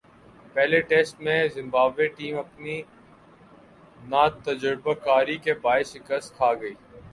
پہلے 0.55 0.79
ٹیسٹ 0.89 1.19
میں 1.21 1.37
Zimbabwe 1.55 2.07
team 2.15 2.37
اپنی 2.39 2.81
ناتجربہ 4.09 4.93
کاری 5.03 5.37
کے 5.37 5.53
باعث 5.61 5.93
شکست 5.93 6.35
کھاگئی 6.37 6.73